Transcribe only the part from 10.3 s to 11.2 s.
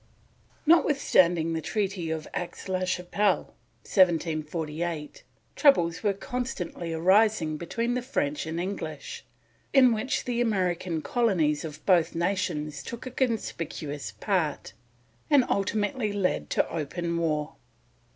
American